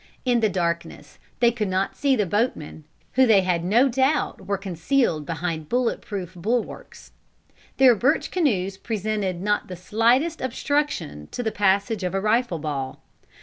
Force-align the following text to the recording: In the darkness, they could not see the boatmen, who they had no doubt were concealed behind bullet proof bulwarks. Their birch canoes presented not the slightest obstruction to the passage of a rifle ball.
In 0.25 0.39
the 0.39 0.49
darkness, 0.49 1.19
they 1.41 1.51
could 1.51 1.67
not 1.67 1.95
see 1.95 2.15
the 2.15 2.25
boatmen, 2.25 2.85
who 3.13 3.27
they 3.27 3.41
had 3.41 3.63
no 3.63 3.87
doubt 3.87 4.47
were 4.47 4.57
concealed 4.57 5.27
behind 5.27 5.69
bullet 5.69 6.01
proof 6.01 6.33
bulwarks. 6.33 7.11
Their 7.77 7.93
birch 7.93 8.31
canoes 8.31 8.77
presented 8.77 9.43
not 9.43 9.67
the 9.67 9.75
slightest 9.75 10.41
obstruction 10.41 11.27
to 11.29 11.43
the 11.43 11.51
passage 11.51 12.03
of 12.03 12.15
a 12.15 12.19
rifle 12.19 12.57
ball. 12.57 12.99